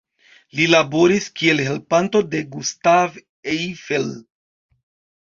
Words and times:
Li 0.59 0.63
laboris 0.75 1.27
kiel 1.41 1.61
helpanto 1.67 2.23
de 2.33 2.43
Gustave 2.57 3.25
Eiffel. 3.57 4.13